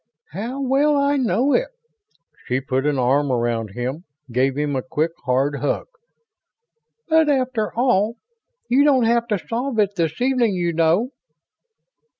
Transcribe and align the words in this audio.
"How 0.31 0.59
well 0.59 0.97
I 0.97 1.15
know 1.15 1.53
it." 1.53 1.67
She 2.47 2.59
put 2.59 2.87
an 2.87 2.97
arm 2.97 3.31
around 3.31 3.69
him, 3.75 4.05
gave 4.31 4.57
him 4.57 4.75
a 4.75 4.81
quick, 4.81 5.11
hard 5.25 5.57
hug. 5.57 5.85
"But 7.07 7.29
after 7.29 7.71
all, 7.75 8.15
you 8.67 8.83
don't 8.83 9.03
have 9.03 9.27
to 9.27 9.37
solve 9.37 9.77
it 9.77 9.91
this 9.95 10.19
evening, 10.19 10.55
you 10.55 10.73
know." 10.73 11.11